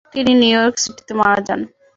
তিনি 0.13 0.31
নিউইয়র্ক 0.41 0.75
সিটিতে 0.83 1.13
মারা 1.19 1.39
যান। 1.47 1.61